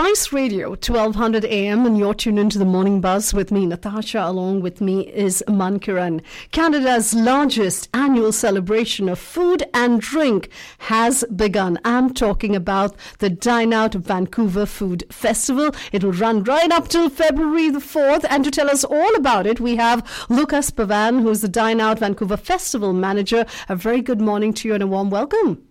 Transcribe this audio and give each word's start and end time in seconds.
Spice 0.00 0.32
Radio, 0.32 0.70
1200 0.70 1.44
AM, 1.44 1.84
and 1.84 1.98
you're 1.98 2.14
tuned 2.14 2.38
into 2.38 2.58
the 2.58 2.64
Morning 2.64 3.02
Buzz 3.02 3.34
with 3.34 3.52
me, 3.52 3.66
Natasha. 3.66 4.22
Along 4.24 4.62
with 4.62 4.80
me 4.80 5.06
is 5.06 5.44
Mankiran. 5.46 6.22
Canada's 6.52 7.12
largest 7.12 7.90
annual 7.92 8.32
celebration 8.32 9.10
of 9.10 9.18
food 9.18 9.62
and 9.74 10.00
drink 10.00 10.48
has 10.78 11.22
begun. 11.24 11.78
I'm 11.84 12.14
talking 12.14 12.56
about 12.56 12.96
the 13.18 13.28
Dine 13.28 13.74
Out 13.74 13.92
Vancouver 13.92 14.64
Food 14.64 15.04
Festival. 15.10 15.70
It'll 15.92 16.12
run 16.12 16.44
right 16.44 16.72
up 16.72 16.88
till 16.88 17.10
February 17.10 17.68
the 17.68 17.80
4th. 17.80 18.24
And 18.30 18.42
to 18.44 18.50
tell 18.50 18.70
us 18.70 18.84
all 18.84 19.14
about 19.16 19.46
it, 19.46 19.60
we 19.60 19.76
have 19.76 20.26
Lucas 20.30 20.70
Pavan, 20.70 21.20
who's 21.20 21.42
the 21.42 21.48
Dine 21.48 21.78
Out 21.78 21.98
Vancouver 21.98 22.38
Festival 22.38 22.94
Manager. 22.94 23.44
A 23.68 23.76
very 23.76 24.00
good 24.00 24.22
morning 24.22 24.54
to 24.54 24.68
you 24.68 24.72
and 24.72 24.82
a 24.82 24.86
warm 24.86 25.10
welcome. 25.10 25.62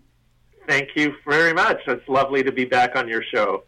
Thank 0.67 0.89
you 0.95 1.15
very 1.27 1.51
much. 1.51 1.79
It's 1.87 2.07
lovely 2.07 2.43
to 2.43 2.51
be 2.51 2.65
back 2.65 2.95
on 2.95 3.07
your 3.07 3.23
show. 3.23 3.63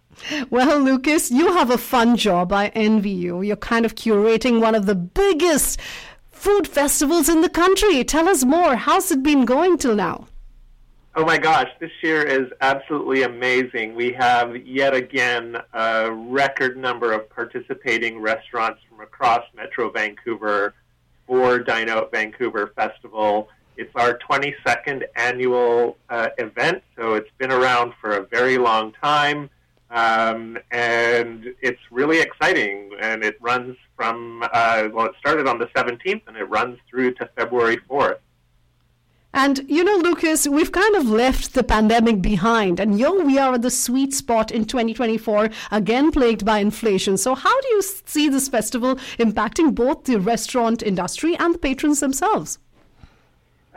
Well, 0.50 0.80
Lucas, 0.80 1.32
you 1.32 1.54
have 1.54 1.70
a 1.70 1.78
fun 1.78 2.18
job. 2.18 2.52
I 2.52 2.68
envy 2.70 3.12
you. 3.12 3.42
You're 3.42 3.56
kind 3.56 3.86
of 3.86 3.96
curating 3.96 4.62
one 4.62 4.76
of 4.76 4.86
the 4.86 4.96
biggest 4.96 5.80
food 6.32 6.68
festivals 6.68 7.30
in 7.30 7.42
the 7.42 7.50
country. 7.50 8.04
Tell 8.04 8.28
us 8.28 8.44
more. 8.44 8.76
How's 8.76 9.12
it 9.12 9.24
been 9.24 9.46
going 9.46 9.78
till 9.78 9.96
now? 9.96 10.28
Oh 11.14 11.26
my 11.26 11.38
gosh, 11.38 11.68
this 11.82 11.92
year 12.02 12.24
is 12.24 12.48
absolutely 12.62 13.24
amazing. 13.24 13.96
We 13.96 14.14
have 14.14 14.56
yet 14.66 14.94
again 14.94 15.58
a 15.74 16.10
record 16.10 16.78
number 16.78 17.12
of 17.12 17.30
participating 17.30 18.22
restaurants 18.22 18.80
from 18.88 19.02
across 19.02 19.44
Metro 19.54 19.92
Vancouver 19.92 20.74
for 21.28 21.60
Dine 21.60 21.90
Out 21.90 22.12
Vancouver 22.12 22.72
Festival. 22.78 23.50
It's 23.76 23.92
our 23.96 24.20
22nd 24.20 25.04
annual 25.18 25.98
uh, 26.10 26.30
event, 26.38 26.82
so 26.96 27.16
it's 27.16 27.30
been 27.38 27.52
around 27.52 27.94
for 28.00 28.16
a 28.16 28.26
very 28.28 28.58
long 28.58 28.94
time. 28.94 29.50
Um, 29.92 30.58
and 30.72 31.54
it's 31.62 31.82
really 31.92 32.20
exciting. 32.20 32.92
And 33.00 33.24
it 33.24 33.38
runs 33.42 33.76
from, 33.96 34.44
uh, 34.54 34.88
well, 34.94 35.08
it 35.08 35.14
started 35.20 35.48
on 35.48 35.60
the 35.60 35.68
17th 35.68 36.22
and 36.28 36.38
it 36.38 36.46
runs 36.46 36.80
through 36.90 37.14
to 37.16 37.30
February 37.36 37.78
4th. 37.90 38.18
And 39.34 39.62
you 39.70 39.84
know, 39.84 39.96
Lucas, 39.96 40.46
we've 40.46 40.74
kind 40.74 40.96
of 40.96 41.10
left 41.10 41.54
the 41.54 41.64
pandemic 41.64 42.22
behind, 42.22 42.82
and 42.82 43.00
yo, 43.00 43.14
we 43.14 43.38
are 43.38 43.54
at 43.54 43.62
the 43.62 43.72
sweet 43.72 44.14
spot 44.14 44.52
in 44.52 44.66
2024, 44.66 45.50
again 45.72 46.12
plagued 46.12 46.46
by 46.46 46.60
inflation. 46.60 47.16
So, 47.16 47.36
how 47.36 47.62
do 47.62 47.68
you 47.70 47.82
see 47.82 48.28
this 48.28 48.50
festival 48.50 48.96
impacting 49.20 49.74
both 49.74 50.04
the 50.04 50.20
restaurant 50.20 50.84
industry 50.84 51.38
and 51.38 51.54
the 51.54 51.60
patrons 51.60 52.02
themselves? 52.02 52.60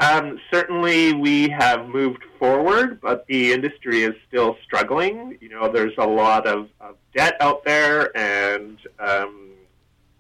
Um, 0.05 0.39
certainly, 0.53 1.15
we 1.15 1.49
have 1.49 1.89
moved 1.89 2.25
forward, 2.39 3.01
but 3.01 3.27
the 3.27 3.53
industry 3.53 4.03
is 4.03 4.15
still 4.29 4.57
struggling. 4.63 5.39
You 5.41 5.49
know, 5.49 5.73
there's 5.73 5.95
a 5.97 6.07
lot 6.07 6.47
of, 6.47 6.69
of 6.81 6.97
debt 7.17 7.37
out 7.41 7.65
there, 7.65 8.15
and 8.17 8.79
um, 8.99 9.53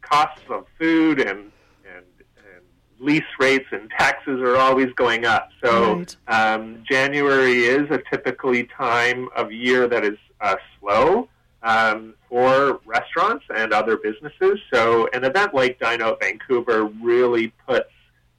costs 0.00 0.44
of 0.48 0.64
food 0.78 1.20
and, 1.20 1.50
and, 1.94 2.06
and 2.36 2.64
lease 2.98 3.22
rates 3.38 3.66
and 3.72 3.90
taxes 3.90 4.40
are 4.40 4.56
always 4.56 4.90
going 4.94 5.26
up. 5.26 5.50
So, 5.62 5.96
right. 5.96 6.16
um, 6.28 6.82
January 6.90 7.64
is 7.64 7.90
a 7.90 8.00
typically 8.10 8.64
time 8.64 9.28
of 9.36 9.52
year 9.52 9.86
that 9.88 10.04
is 10.04 10.18
uh, 10.40 10.56
slow. 10.80 11.28
Um, 11.62 12.14
for 12.28 12.80
restaurants 12.84 13.46
and 13.56 13.72
other 13.72 13.96
businesses. 13.96 14.58
So, 14.70 15.08
an 15.14 15.24
event 15.24 15.54
like 15.54 15.78
Dine 15.78 16.02
Out 16.02 16.20
Vancouver 16.20 16.84
really 16.84 17.54
puts 17.66 17.88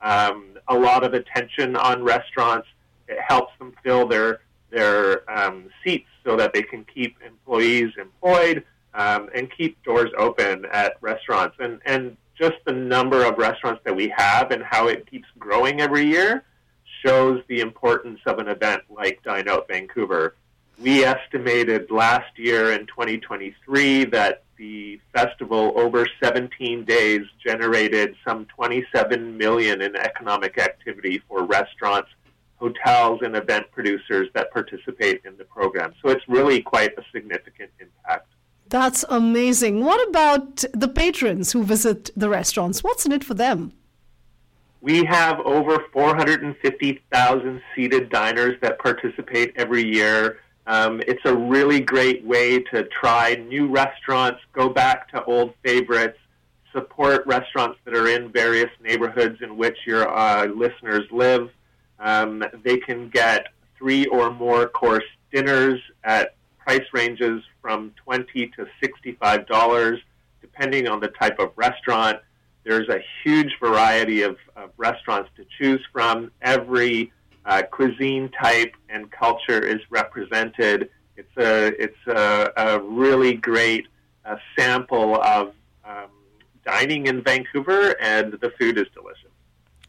um, 0.02 0.55
a 0.68 0.76
lot 0.76 1.04
of 1.04 1.14
attention 1.14 1.76
on 1.76 2.04
restaurants. 2.04 2.68
It 3.08 3.20
helps 3.20 3.58
them 3.60 3.74
fill 3.84 4.08
their 4.08 4.42
their 4.72 5.30
um, 5.32 5.70
seats 5.84 6.10
so 6.24 6.36
that 6.36 6.54
they 6.54 6.64
can 6.64 6.86
keep 6.86 7.18
employees 7.26 7.92
employed 7.98 8.64
um, 8.94 9.30
and 9.36 9.50
keep 9.56 9.82
doors 9.84 10.10
open 10.18 10.66
at 10.72 10.94
restaurants. 11.02 11.56
And 11.60 11.80
and 11.86 12.18
just 12.38 12.56
the 12.66 12.74
number 12.74 13.24
of 13.26 13.38
restaurants 13.38 13.82
that 13.86 13.96
we 13.96 14.14
have 14.16 14.52
and 14.52 14.64
how 14.64 14.88
it 14.88 15.10
keeps 15.10 15.28
growing 15.40 15.82
every 15.82 16.06
year 16.06 16.44
shows 17.06 17.42
the 17.48 17.62
importance 17.62 18.20
of 18.26 18.40
an 18.40 18.48
event 18.48 18.82
like 18.90 19.22
Dine 19.24 19.48
Out 19.48 19.68
Vancouver. 19.68 20.36
We 20.80 21.04
estimated 21.06 21.90
last 21.92 22.38
year 22.38 22.74
in 22.74 22.86
2023 22.88 24.06
that 24.06 24.44
the 24.58 25.00
festival 25.14 25.74
over 25.76 26.08
17 26.24 26.86
days 26.86 27.22
generated 27.46 28.16
some 28.28 28.46
27 28.46 29.38
million 29.38 29.82
in 29.82 29.96
economic 29.96 30.58
activity 30.58 31.22
for 31.28 31.44
restaurants, 31.44 32.10
hotels, 32.58 33.20
and 33.24 33.36
event 33.36 33.70
producers 33.72 34.30
that 34.34 34.52
participate 34.52 35.22
in 35.26 35.38
the 35.38 35.44
program. 35.46 35.94
So 36.02 36.10
it's 36.10 36.28
really 36.28 36.62
quite 36.62 36.98
a 36.98 37.04
significant 37.14 37.72
impact. 37.80 38.28
That's 38.70 39.06
amazing. 39.10 39.84
What 39.84 40.08
about 40.10 40.64
the 40.74 40.88
patrons 40.88 41.52
who 41.52 41.64
visit 41.64 42.10
the 42.16 42.30
restaurants? 42.30 42.84
What's 42.84 43.06
in 43.06 43.12
it 43.12 43.24
for 43.24 43.34
them? 43.36 43.74
We 44.82 45.04
have 45.06 45.40
over 45.40 45.84
450,000 45.94 47.62
seated 47.76 48.10
diners 48.10 48.56
that 48.62 48.80
participate 48.80 49.54
every 49.56 49.84
year. 49.84 50.40
Um, 50.68 51.02
it's 51.08 51.22
a 51.26 51.36
really 51.36 51.80
great 51.80 52.26
way 52.26 52.60
to 52.60 52.84
try 53.00 53.36
new 53.36 53.68
restaurants, 53.68 54.42
go 54.52 54.70
back 54.70 55.10
to 55.12 55.24
old 55.26 55.54
favorites, 55.64 56.18
support 56.74 57.26
restaurants 57.26 57.78
that 57.86 57.96
are 57.96 58.08
in 58.08 58.32
various 58.32 58.70
neighborhoods 58.82 59.42
in 59.42 59.58
which 59.58 59.78
your 59.86 60.10
uh, 60.10 60.46
listeners 60.48 61.06
live. 61.12 61.50
Um, 62.00 62.44
they 62.64 62.78
can 62.78 63.10
get 63.10 63.48
three 63.78 64.06
or 64.08 64.32
more 64.32 64.68
course 64.68 65.06
dinners 65.32 65.80
at 66.04 66.36
price 66.58 66.88
ranges 66.94 67.44
from 67.62 67.92
twenty 68.04 68.48
to 68.58 68.68
sixty-five 68.82 69.48
dollars, 69.48 70.00
depending 70.42 70.88
on 70.88 71.00
the 71.00 71.10
type 71.10 71.40
of 71.40 71.52
restaurant. 71.56 72.20
There's 72.64 72.90
a 72.90 73.00
huge 73.24 73.54
variety 73.60 74.24
of, 74.24 74.38
of 74.56 74.72
restaurants 74.78 75.30
to 75.38 75.46
choose 75.58 75.84
from. 75.94 76.32
Every 76.42 77.14
uh, 77.46 77.64
cuisine 77.72 78.30
type 78.42 78.74
and 78.90 79.12
culture 79.12 79.60
is 79.60 79.80
represented. 79.90 80.90
It's 81.18 81.38
a 81.38 81.68
it's 81.82 82.08
a, 82.08 82.52
a 82.58 82.80
really 82.80 83.36
great 83.36 83.88
uh, 84.26 84.38
sample 84.58 85.22
of 85.22 85.54
um, 85.86 86.10
dining 86.66 87.08
in 87.08 87.22
Vancouver, 87.22 87.96
and 88.02 88.34
the 88.42 88.52
food 88.60 88.78
is 88.78 88.86
delicious. 88.94 89.30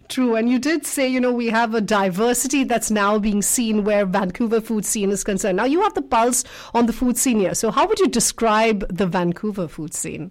True, 0.08 0.36
and 0.36 0.48
you 0.48 0.60
did 0.60 0.86
say, 0.86 1.08
you 1.08 1.18
know, 1.18 1.32
we 1.32 1.48
have 1.48 1.74
a 1.74 1.80
diversity 1.80 2.62
that's 2.62 2.92
now 2.92 3.18
being 3.18 3.42
seen 3.42 3.82
where 3.82 4.06
Vancouver 4.06 4.60
food 4.60 4.84
scene 4.84 5.10
is 5.10 5.24
concerned. 5.24 5.56
Now, 5.56 5.64
you 5.64 5.82
have 5.82 5.94
the 5.94 6.02
pulse 6.02 6.44
on 6.72 6.86
the 6.86 6.92
food 6.92 7.18
scene 7.18 7.40
here. 7.40 7.54
So, 7.54 7.72
how 7.72 7.88
would 7.88 7.98
you 7.98 8.06
describe 8.06 8.86
the 8.88 9.06
Vancouver 9.06 9.66
food 9.66 9.94
scene? 9.94 10.30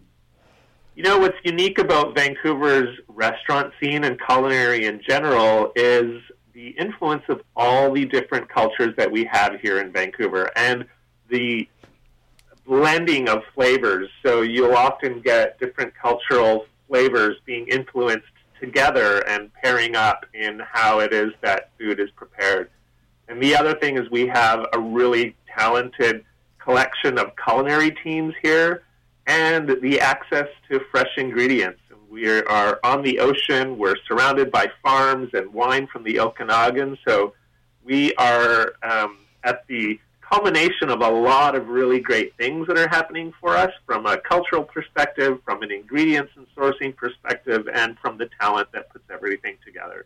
You 0.96 1.04
know, 1.04 1.18
what's 1.18 1.38
unique 1.44 1.78
about 1.78 2.16
Vancouver's 2.16 2.98
restaurant 3.10 3.74
scene 3.82 4.06
and 4.06 4.18
culinary 4.26 4.86
in 4.86 5.02
general 5.06 5.74
is 5.76 6.22
the 6.56 6.70
influence 6.70 7.24
of 7.28 7.42
all 7.56 7.92
the 7.92 8.06
different 8.06 8.50
cultures 8.50 8.96
that 8.96 9.12
we 9.12 9.26
have 9.26 9.60
here 9.60 9.80
in 9.80 9.92
Vancouver 9.92 10.50
and 10.56 10.86
the 11.30 11.68
blending 12.66 13.28
of 13.28 13.44
flavors. 13.54 14.10
So 14.26 14.42
you'll 14.42 14.76
often 14.76 15.20
get 15.20 15.60
different 15.60 15.94
cultural 15.94 16.66
flavors 16.88 17.38
being 17.46 17.68
influenced 17.68 18.26
together 18.60 19.20
and 19.28 19.54
pairing 19.54 19.98
up 19.98 20.26
in 20.34 20.62
how 20.72 21.00
it 21.00 21.14
is 21.14 21.34
that 21.42 21.72
food 21.78 22.00
is 22.00 22.10
prepared. 22.12 22.70
And 23.28 23.42
the 23.42 23.56
other 23.56 23.76
thing 23.76 23.98
is 23.98 24.10
we 24.10 24.26
have 24.28 24.66
a 24.72 24.80
really 24.80 25.36
talented 25.54 26.24
collection 26.58 27.20
of 27.20 27.32
culinary 27.44 27.92
teams 28.04 28.34
here 28.42 28.84
and 29.28 29.78
the 29.82 30.00
access 30.00 30.48
to 30.70 30.80
fresh 30.90 31.18
ingredients. 31.18 31.80
We 32.16 32.30
are 32.30 32.80
on 32.82 33.02
the 33.02 33.20
ocean. 33.20 33.78
We're 33.78 33.98
surrounded 34.08 34.50
by 34.50 34.72
farms 34.82 35.32
and 35.34 35.54
wine 35.54 35.86
from 35.86 36.06
the 36.06 36.22
Okanagan. 36.22 36.98
So 37.06 37.34
we 37.84 38.14
are 38.16 38.72
um, 38.84 39.18
at 39.44 39.68
the 39.68 40.00
culmination 40.22 40.90
of 40.90 41.02
a 41.02 41.10
lot 41.10 41.56
of 41.56 41.68
really 41.68 42.00
great 42.00 42.34
things 42.38 42.68
that 42.68 42.78
are 42.78 42.88
happening 42.88 43.34
for 43.42 43.58
us 43.58 43.70
from 43.86 44.06
a 44.06 44.18
cultural 44.18 44.64
perspective, 44.64 45.40
from 45.44 45.62
an 45.62 45.72
ingredients 45.72 46.32
and 46.38 46.48
sourcing 46.56 46.96
perspective, 46.96 47.68
and 47.74 48.00
from 48.00 48.18
the 48.18 48.30
talent 48.40 48.72
that 48.72 48.90
puts 48.92 49.04
everything 49.12 49.58
together. 49.66 50.06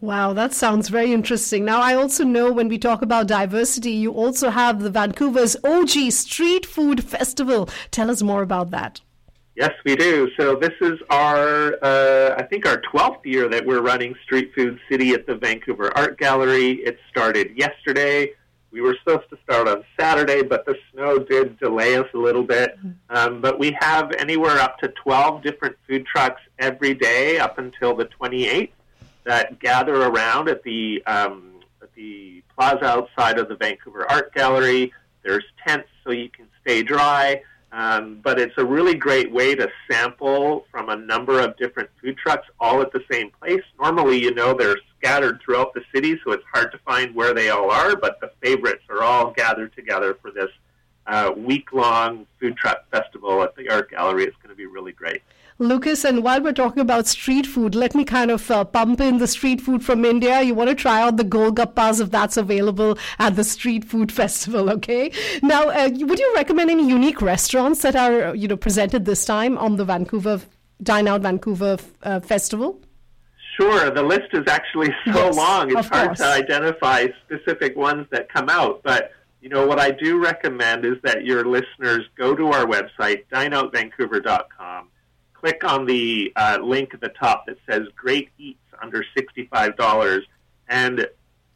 Wow, 0.00 0.32
that 0.32 0.54
sounds 0.54 0.88
very 0.88 1.12
interesting. 1.12 1.66
Now, 1.66 1.82
I 1.82 1.94
also 1.96 2.24
know 2.24 2.50
when 2.50 2.68
we 2.68 2.78
talk 2.78 3.02
about 3.02 3.26
diversity, 3.26 3.90
you 3.90 4.12
also 4.12 4.48
have 4.48 4.80
the 4.80 4.90
Vancouver's 4.90 5.54
OG 5.62 6.12
Street 6.12 6.64
Food 6.64 7.04
Festival. 7.04 7.68
Tell 7.90 8.10
us 8.10 8.22
more 8.22 8.40
about 8.40 8.70
that. 8.70 9.02
Yes, 9.56 9.72
we 9.84 9.94
do. 9.94 10.28
So 10.36 10.56
this 10.56 10.72
is 10.80 10.98
our, 11.10 11.78
uh, 11.80 12.34
I 12.36 12.42
think, 12.42 12.66
our 12.66 12.82
12th 12.92 13.24
year 13.24 13.48
that 13.48 13.64
we're 13.64 13.82
running 13.82 14.16
Street 14.24 14.52
Food 14.52 14.80
City 14.90 15.12
at 15.12 15.26
the 15.26 15.36
Vancouver 15.36 15.96
Art 15.96 16.18
Gallery. 16.18 16.72
It 16.84 16.98
started 17.08 17.56
yesterday. 17.56 18.32
We 18.72 18.80
were 18.80 18.96
supposed 19.04 19.30
to 19.30 19.38
start 19.44 19.68
on 19.68 19.84
Saturday, 19.98 20.42
but 20.42 20.66
the 20.66 20.76
snow 20.90 21.20
did 21.20 21.56
delay 21.60 21.96
us 21.96 22.08
a 22.14 22.18
little 22.18 22.42
bit. 22.42 22.76
Um, 23.10 23.40
but 23.40 23.60
we 23.60 23.76
have 23.80 24.10
anywhere 24.18 24.58
up 24.58 24.78
to 24.78 24.88
12 24.88 25.44
different 25.44 25.76
food 25.86 26.04
trucks 26.04 26.42
every 26.58 26.92
day 26.92 27.38
up 27.38 27.58
until 27.58 27.94
the 27.94 28.06
28th 28.06 28.70
that 29.22 29.60
gather 29.60 30.02
around 30.02 30.48
at 30.48 30.64
the 30.64 31.00
um, 31.06 31.60
at 31.80 31.94
the 31.94 32.42
plaza 32.56 32.84
outside 32.84 33.38
of 33.38 33.48
the 33.48 33.54
Vancouver 33.54 34.10
Art 34.10 34.34
Gallery 34.34 34.92
There's 35.22 35.44
tents 35.64 35.88
so 36.02 36.10
you 36.10 36.28
can 36.28 36.48
stay 36.60 36.82
dry. 36.82 37.40
Um, 37.74 38.20
but 38.22 38.38
it's 38.38 38.54
a 38.56 38.64
really 38.64 38.94
great 38.94 39.32
way 39.32 39.56
to 39.56 39.68
sample 39.90 40.64
from 40.70 40.90
a 40.90 40.96
number 40.96 41.40
of 41.40 41.56
different 41.56 41.90
food 42.00 42.16
trucks 42.16 42.46
all 42.60 42.80
at 42.80 42.92
the 42.92 43.02
same 43.10 43.32
place. 43.32 43.62
Normally, 43.80 44.22
you 44.22 44.32
know, 44.32 44.54
they're 44.54 44.76
scattered 44.96 45.40
throughout 45.44 45.74
the 45.74 45.82
city, 45.92 46.20
so 46.22 46.30
it's 46.30 46.44
hard 46.52 46.70
to 46.70 46.78
find 46.78 47.12
where 47.16 47.34
they 47.34 47.50
all 47.50 47.72
are, 47.72 47.96
but 47.96 48.20
the 48.20 48.30
favorites 48.40 48.84
are 48.88 49.02
all 49.02 49.32
gathered 49.32 49.74
together 49.74 50.16
for 50.22 50.30
this 50.30 50.50
uh, 51.08 51.32
week 51.36 51.72
long 51.72 52.28
food 52.38 52.56
truck 52.56 52.88
festival 52.92 53.42
at 53.42 53.56
the 53.56 53.68
Art 53.68 53.90
Gallery. 53.90 54.22
It's 54.22 54.36
going 54.36 54.50
to 54.50 54.54
be 54.54 54.66
really 54.66 54.92
great. 54.92 55.22
Lucas, 55.58 56.04
and 56.04 56.24
while 56.24 56.42
we're 56.42 56.52
talking 56.52 56.80
about 56.80 57.06
street 57.06 57.46
food, 57.46 57.76
let 57.76 57.94
me 57.94 58.04
kind 58.04 58.30
of 58.30 58.50
uh, 58.50 58.64
pump 58.64 59.00
in 59.00 59.18
the 59.18 59.28
street 59.28 59.60
food 59.60 59.84
from 59.84 60.04
India. 60.04 60.42
You 60.42 60.52
want 60.52 60.68
to 60.70 60.74
try 60.74 61.00
out 61.00 61.16
the 61.16 61.24
Golgappas 61.24 62.00
if 62.00 62.10
that's 62.10 62.36
available 62.36 62.98
at 63.20 63.36
the 63.36 63.44
Street 63.44 63.84
Food 63.84 64.10
Festival, 64.10 64.68
okay? 64.70 65.12
Now, 65.42 65.68
uh, 65.68 65.90
would 65.92 66.18
you 66.18 66.32
recommend 66.34 66.70
any 66.70 66.88
unique 66.88 67.22
restaurants 67.22 67.82
that 67.82 67.94
are, 67.94 68.34
you 68.34 68.48
know, 68.48 68.56
presented 68.56 69.04
this 69.04 69.24
time 69.24 69.56
on 69.56 69.76
the 69.76 69.84
Vancouver 69.84 70.40
Dine 70.82 71.06
Out 71.06 71.20
Vancouver 71.20 71.78
uh, 72.02 72.18
Festival? 72.18 72.80
Sure. 73.56 73.90
The 73.90 74.02
list 74.02 74.30
is 74.32 74.48
actually 74.48 74.88
so 75.06 75.26
yes, 75.26 75.36
long; 75.36 75.70
it's 75.70 75.86
hard 75.86 76.08
course. 76.08 76.18
to 76.18 76.26
identify 76.26 77.06
specific 77.24 77.76
ones 77.76 78.08
that 78.10 78.28
come 78.28 78.48
out, 78.48 78.82
but 78.82 79.12
you 79.40 79.50
know, 79.50 79.66
what 79.66 79.78
I 79.78 79.90
do 79.90 80.20
recommend 80.20 80.86
is 80.86 80.94
that 81.02 81.26
your 81.26 81.44
listeners 81.44 82.00
go 82.16 82.34
to 82.34 82.46
our 82.48 82.64
website, 82.64 83.26
dineoutvancouver.com, 83.30 84.88
click 85.44 85.62
on 85.62 85.84
the 85.84 86.32
uh, 86.36 86.58
link 86.62 86.94
at 86.94 87.02
the 87.02 87.10
top 87.10 87.44
that 87.44 87.58
says 87.68 87.82
Great 87.94 88.30
Eats 88.38 88.58
under 88.80 89.04
$65, 89.14 90.22
and 90.70 91.06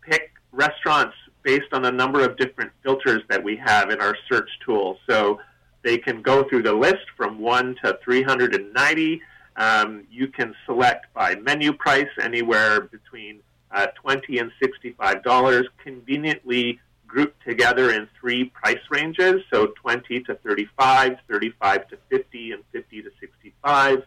pick 0.03 0.33
restaurants 0.53 1.17
based 1.43 1.73
on 1.73 1.87
a 1.87 1.91
number 1.91 2.23
of 2.23 2.37
different 2.37 2.71
filters 2.83 3.23
that 3.31 3.43
we 3.43 3.57
have 3.57 3.89
in 3.89 3.99
our 3.99 4.15
search 4.31 4.51
tool. 4.63 4.99
So 5.09 5.41
they 5.83 5.97
can 5.97 6.21
go 6.21 6.47
through 6.47 6.65
the 6.65 6.75
list 6.75 7.07
from 7.17 7.39
1 7.39 7.77
to 7.83 7.99
390. 8.05 9.23
Um, 9.57 10.05
you 10.11 10.29
can 10.29 10.55
select 10.67 11.07
by 11.15 11.37
menu 11.37 11.73
price 11.73 12.11
anywhere 12.21 12.83
between 12.83 13.41
uh, 13.71 13.87
20 14.03 14.39
and 14.39 14.53
$65, 14.63 15.65
conveniently 15.83 16.79
grouped 17.09 17.43
together 17.45 17.91
in 17.91 18.07
three 18.21 18.45
price 18.45 18.79
ranges, 18.91 19.43
so 19.53 19.69
20 19.83 20.21
to 20.21 20.35
35, 20.37 21.17
35 21.29 21.89
to 21.89 21.99
50, 22.11 22.53
and 22.53 22.63
50 22.71 23.03
to 23.03 23.11
65. 23.19 24.05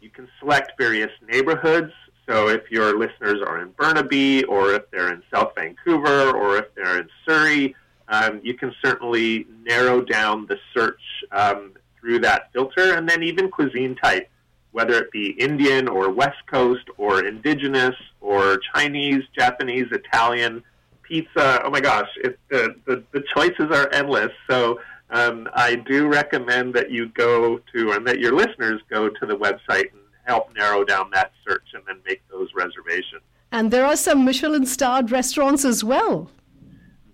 You 0.00 0.10
can 0.10 0.28
select 0.38 0.72
various 0.78 1.10
neighborhoods, 1.26 1.92
so 2.28 2.48
if 2.48 2.70
your 2.70 2.98
listeners 2.98 3.40
are 3.44 3.62
in 3.62 3.70
Burnaby, 3.70 4.44
or 4.44 4.74
if 4.74 4.88
they're 4.90 5.12
in 5.12 5.22
South 5.32 5.52
Vancouver, 5.56 6.30
or 6.32 6.58
if 6.58 6.72
they're 6.74 7.00
in 7.00 7.08
Surrey, 7.26 7.74
um, 8.08 8.40
you 8.44 8.54
can 8.54 8.72
certainly 8.84 9.46
narrow 9.64 10.00
down 10.00 10.46
the 10.46 10.58
search 10.74 11.00
um, 11.32 11.72
through 11.98 12.20
that 12.20 12.52
filter, 12.52 12.94
and 12.94 13.08
then 13.08 13.22
even 13.22 13.50
cuisine 13.50 13.96
type, 13.96 14.28
whether 14.72 14.94
it 14.94 15.10
be 15.10 15.30
Indian 15.30 15.88
or 15.88 16.10
West 16.10 16.38
Coast 16.46 16.84
or 16.98 17.24
Indigenous 17.24 17.96
or 18.20 18.58
Chinese, 18.74 19.22
Japanese, 19.36 19.86
Italian 19.90 20.62
pizza. 21.06 21.62
Oh 21.64 21.70
my 21.70 21.80
gosh, 21.80 22.08
it, 22.24 22.38
the, 22.50 22.74
the, 22.86 23.02
the 23.12 23.22
choices 23.34 23.70
are 23.70 23.88
endless. 23.92 24.32
So 24.48 24.80
um, 25.10 25.48
I 25.54 25.76
do 25.76 26.08
recommend 26.08 26.74
that 26.74 26.90
you 26.90 27.08
go 27.10 27.60
to, 27.74 27.92
and 27.92 28.06
that 28.06 28.18
your 28.18 28.32
listeners 28.32 28.80
go 28.90 29.08
to 29.08 29.26
the 29.26 29.36
website 29.36 29.92
and 29.92 30.00
help 30.24 30.54
narrow 30.56 30.84
down 30.84 31.10
that 31.12 31.32
search 31.46 31.66
and 31.74 31.82
then 31.86 31.96
make 32.06 32.22
those 32.30 32.48
reservations. 32.54 33.22
And 33.52 33.70
there 33.70 33.86
are 33.86 33.96
some 33.96 34.24
Michelin 34.24 34.66
starred 34.66 35.10
restaurants 35.12 35.64
as 35.64 35.84
well. 35.84 36.30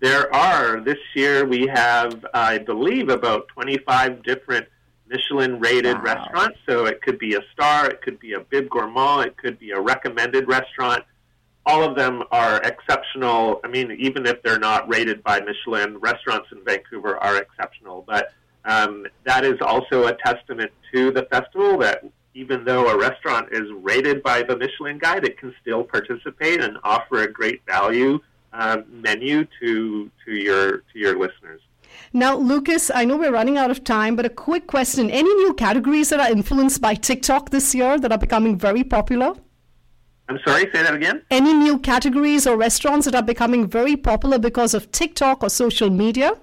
There 0.01 0.33
are. 0.35 0.81
This 0.81 0.97
year 1.15 1.45
we 1.45 1.67
have, 1.67 2.25
I 2.33 2.57
believe, 2.57 3.09
about 3.09 3.47
25 3.49 4.23
different 4.23 4.67
Michelin 5.07 5.59
rated 5.59 5.95
Wow. 5.97 6.01
restaurants. 6.03 6.57
So 6.67 6.85
it 6.85 7.01
could 7.01 7.19
be 7.19 7.35
a 7.35 7.41
star, 7.53 7.89
it 7.89 8.01
could 8.01 8.19
be 8.19 8.33
a 8.33 8.39
Bib 8.39 8.67
Gourmand, 8.69 9.27
it 9.27 9.37
could 9.37 9.59
be 9.59 9.71
a 9.71 9.79
recommended 9.79 10.47
restaurant. 10.47 11.03
All 11.65 11.83
of 11.83 11.95
them 11.95 12.23
are 12.31 12.61
exceptional. 12.63 13.61
I 13.63 13.67
mean, 13.69 13.91
even 13.91 14.25
if 14.25 14.41
they're 14.43 14.59
not 14.59 14.87
rated 14.89 15.23
by 15.23 15.39
Michelin, 15.39 15.97
restaurants 15.97 16.49
in 16.51 16.63
Vancouver 16.65 17.17
are 17.17 17.37
exceptional. 17.37 18.03
But 18.05 18.33
um, 18.65 19.05
that 19.23 19.45
is 19.45 19.59
also 19.61 20.07
a 20.07 20.13
testament 20.25 20.71
to 20.93 21.11
the 21.11 21.23
festival 21.31 21.77
that 21.79 22.03
even 22.33 22.65
though 22.65 22.89
a 22.89 22.97
restaurant 22.97 23.49
is 23.51 23.71
rated 23.71 24.23
by 24.23 24.43
the 24.43 24.57
Michelin 24.57 24.97
Guide, 24.97 25.23
it 25.23 25.37
can 25.37 25.53
still 25.61 25.83
participate 25.83 26.61
and 26.61 26.77
offer 26.83 27.21
a 27.21 27.31
great 27.31 27.61
value 27.65 28.19
um, 28.53 28.85
menu 28.89 29.45
to 29.59 30.09
to 30.25 30.31
your 30.31 30.77
to 30.77 30.99
your 30.99 31.17
listeners. 31.17 31.61
Now, 32.11 32.35
Lucas, 32.35 32.91
I 32.93 33.05
know 33.05 33.17
we're 33.17 33.31
running 33.31 33.57
out 33.57 33.71
of 33.71 33.83
time, 33.83 34.15
but 34.15 34.25
a 34.25 34.29
quick 34.29 34.67
question. 34.67 35.09
Any 35.11 35.33
new 35.35 35.53
categories 35.53 36.09
that 36.09 36.19
are 36.19 36.31
influenced 36.31 36.81
by 36.81 36.95
TikTok 36.95 37.51
this 37.51 37.75
year 37.75 37.99
that 37.99 38.11
are 38.11 38.17
becoming 38.17 38.57
very 38.57 38.83
popular? 38.83 39.33
I'm 40.29 40.39
sorry, 40.45 40.63
say 40.73 40.83
that 40.83 40.93
again. 40.93 41.21
Any 41.29 41.53
new 41.53 41.79
categories 41.79 42.47
or 42.47 42.55
restaurants 42.55 43.05
that 43.05 43.15
are 43.15 43.23
becoming 43.23 43.67
very 43.67 43.95
popular 43.95 44.39
because 44.39 44.73
of 44.73 44.91
TikTok 44.91 45.43
or 45.43 45.49
social 45.49 45.89
media? 45.89 46.37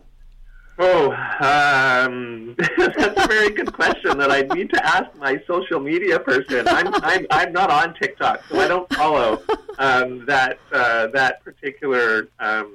Oh, 0.78 1.12
um, 1.40 2.54
that's 2.78 3.24
a 3.24 3.26
very 3.26 3.50
good 3.50 3.72
question 3.72 4.16
that 4.18 4.30
I 4.30 4.42
need 4.54 4.70
to 4.70 4.86
ask 4.86 5.14
my 5.16 5.42
social 5.46 5.80
media 5.80 6.18
person. 6.18 6.66
I'm 6.68 6.94
I'm, 7.04 7.26
I'm 7.30 7.52
not 7.52 7.70
on 7.70 7.94
TikTok, 7.94 8.44
so 8.48 8.58
I 8.60 8.68
don't 8.68 8.90
follow 8.94 9.42
um, 9.78 10.24
that 10.26 10.58
uh, 10.72 11.08
that 11.08 11.44
particular 11.44 12.28
um, 12.38 12.74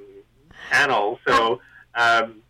channel. 0.69 1.19
So. 1.27 1.61
Um, 1.95 2.41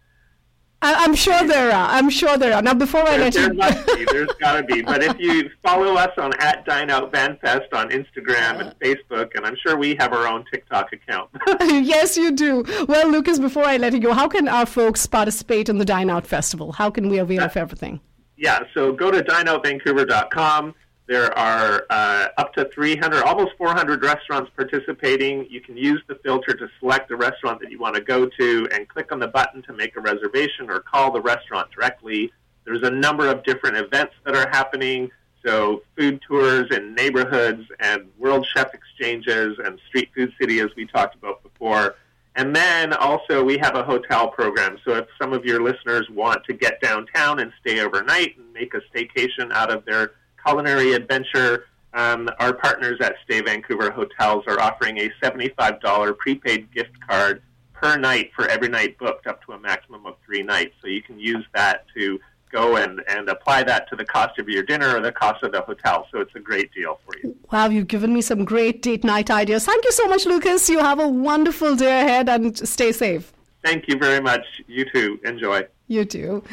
I, 0.86 1.04
I'm 1.04 1.16
sure 1.16 1.42
there 1.48 1.72
are. 1.72 1.90
I'm 1.90 2.10
sure 2.10 2.38
there 2.38 2.54
are. 2.54 2.62
Now, 2.62 2.74
before 2.76 3.02
I 3.08 3.18
let 3.18 3.34
there 3.34 3.48
you 3.48 3.54
must 3.56 3.86
be. 3.96 4.06
There's 4.12 4.30
got 4.40 4.54
to 4.58 4.64
be. 4.64 4.82
But 4.82 5.04
if 5.04 5.20
you 5.20 5.50
follow 5.64 5.96
us 5.96 6.12
on 6.18 6.32
at 6.40 6.66
Dine 6.66 6.90
Out 6.92 7.12
Vanfest 7.12 7.74
on 7.74 7.90
Instagram 7.90 8.62
and 8.62 8.80
Facebook, 8.80 9.36
and 9.36 9.46
I'm 9.46 9.56
sure 9.64 9.78
we 9.78 9.96
have 9.96 10.14
our 10.14 10.28
own 10.28 10.46
TikTok 10.52 10.94
account. 10.94 11.30
yes, 11.62 12.16
you 12.18 12.32
do. 12.32 12.64
Well, 12.88 13.10
Lucas, 13.10 13.40
before 13.40 13.66
I 13.66 13.78
let 13.78 13.94
you 13.94 14.00
go, 14.00 14.14
how 14.14 14.28
can 14.28 14.48
our 14.48 14.66
folks 14.66 15.06
participate 15.08 15.70
in 15.70 15.78
the 15.80 15.86
Dine 15.86 16.10
Out 16.10 16.28
Festival? 16.28 16.72
How 16.74 16.90
can 16.92 17.10
we 17.10 17.18
avail 17.18 17.42
of 17.42 17.58
everything? 17.58 18.00
yeah, 18.38 18.60
so 18.74 18.92
go 18.92 19.10
to 19.12 19.24
dineoutvancouver.com. 19.24 20.76
There 21.08 21.38
are 21.38 21.86
uh, 21.92 22.28
up 22.38 22.54
to 22.56 22.66
300, 22.66 23.24
almost 23.24 23.52
400 23.58 24.04
restaurants 24.04 24.50
participating. 24.56 25.46
You 25.50 25.62
can 25.62 25.78
use 25.78 26.02
the 26.08 26.16
filter 26.16 26.56
to 26.56 26.68
select 26.80 27.10
the 27.10 27.16
restaurant 27.16 27.60
that 27.62 27.70
you 27.70 27.78
want 27.78 27.96
to 27.96 28.02
go 28.02 28.26
to 28.26 28.68
and 28.72 28.88
click 28.88 29.12
on 29.12 29.20
the 29.20 29.28
button 29.28 29.62
to 29.64 29.74
make 29.74 29.96
a 29.98 30.02
reservation 30.02 30.70
or 30.70 30.80
call 30.80 31.12
the 31.12 31.22
restaurant 31.22 31.70
directly. 31.70 32.32
There's 32.66 32.82
a 32.82 32.90
number 32.90 33.28
of 33.30 33.44
different 33.44 33.78
events 33.78 34.16
that 34.26 34.36
are 34.36 34.50
happening. 34.50 35.12
So, 35.46 35.84
food 35.96 36.20
tours 36.28 36.76
in 36.76 36.96
neighborhoods 36.96 37.68
and 37.80 38.10
World 38.18 38.48
Chef 38.56 38.74
Exchanges 38.74 39.60
and 39.64 39.80
Street 39.88 40.10
Food 40.16 40.34
City, 40.42 40.60
as 40.60 40.70
we 40.76 40.88
talked 40.88 41.14
about 41.14 41.44
before. 41.44 41.96
And 42.36 42.56
then 42.56 42.94
also, 42.94 43.44
we 43.44 43.60
have 43.60 43.76
a 43.76 43.84
hotel 43.84 44.28
program. 44.30 44.80
So, 44.84 44.96
if 44.96 45.06
some 45.22 45.34
of 45.34 45.46
your 45.46 45.62
listeners 45.62 46.10
want 46.10 46.44
to 46.46 46.54
get 46.54 46.82
downtown 46.82 47.42
and 47.42 47.54
stay 47.62 47.80
overnight 47.80 48.38
and 48.38 48.52
make 48.54 48.74
a 48.74 48.82
staycation 48.92 49.52
out 49.52 49.70
of 49.70 49.86
their 49.86 50.14
culinary 50.46 50.94
adventure, 50.94 51.66
um, 51.94 52.30
our 52.40 52.54
partners 52.54 53.00
at 53.02 53.16
Stay 53.24 53.42
Vancouver 53.42 53.90
Hotels 53.92 54.44
are 54.48 54.60
offering 54.60 54.98
a 55.00 55.10
$75 55.24 56.18
prepaid 56.18 56.72
gift 56.74 57.00
card 57.08 57.42
per 57.74 57.98
night 57.98 58.32
for 58.36 58.48
every 58.48 58.70
night 58.70 58.98
booked 58.98 59.28
up 59.28 59.44
to 59.46 59.54
a 59.54 59.60
maximum 59.60 60.06
of 60.06 60.16
three 60.26 60.44
nights. 60.44 60.76
So, 60.82 60.88
you 60.88 61.02
can 61.02 61.20
use 61.20 61.46
that 61.54 61.86
to 61.96 62.20
go 62.52 62.78
and, 62.78 63.02
and 63.08 63.28
apply 63.28 63.64
that 63.64 63.90
to 63.90 63.96
the 63.96 64.06
cost 64.06 64.40
of 64.40 64.48
your 64.48 64.64
dinner 64.64 64.96
or 64.96 65.02
the 65.02 65.12
cost 65.12 65.44
of 65.44 65.52
the 65.52 65.62
hotel. 65.62 66.08
So, 66.12 66.20
it's 66.20 66.36
a 66.36 66.40
great 66.40 66.74
deal 66.74 67.00
for 67.06 67.18
you. 67.18 67.36
Wow, 67.52 67.70
you've 67.70 67.88
given 67.88 68.14
me 68.14 68.22
some 68.22 68.46
great 68.46 68.82
date 68.82 69.04
night 69.04 69.32
ideas. 69.32 69.66
Thank 69.66 69.86
you 69.86 69.92
so 69.92 70.08
much, 70.08 70.26
Lucas. 70.26 70.70
You 70.70 70.80
have 70.80 71.00
a 71.00 71.08
wonderful 71.08 71.76
day 71.76 72.02
ahead 72.02 72.30
and 72.30 72.58
stay 72.68 72.92
safe. 72.92 73.34
Thank 73.64 73.88
you 73.88 73.98
very 73.98 74.22
much. 74.22 74.46
You 74.68 74.86
too. 74.92 75.20
Enjoy. 75.24 75.64
You 75.88 76.06
too. 76.06 76.44